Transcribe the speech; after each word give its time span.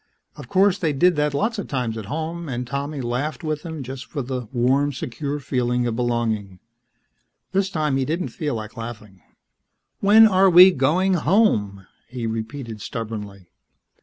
Of 0.35 0.49
course, 0.49 0.79
they 0.79 0.93
did 0.93 1.15
that 1.17 1.35
lots 1.35 1.59
of 1.59 1.67
times 1.67 1.95
at 1.95 2.05
home 2.07 2.49
and 2.49 2.65
Tommy 2.65 3.01
laughed 3.01 3.43
with 3.43 3.61
them 3.61 3.83
just 3.83 4.07
for 4.07 4.23
the 4.23 4.47
warm, 4.51 4.91
secure 4.93 5.37
feeling 5.39 5.85
of 5.85 5.95
belonging. 5.95 6.57
This 7.51 7.69
time 7.69 7.97
he 7.97 8.03
didn't 8.03 8.29
feel 8.29 8.55
like 8.55 8.75
laughing. 8.75 9.21
"When 9.99 10.25
are 10.27 10.49
we 10.49 10.71
going 10.71 11.13
home?" 11.13 11.85
he 12.07 12.25
repeated 12.25 12.81
stubbornly. 12.81 13.51